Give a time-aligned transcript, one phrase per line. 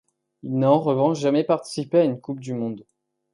[0.41, 2.87] Il n'a en revanche jamais participé à une coupe du monde.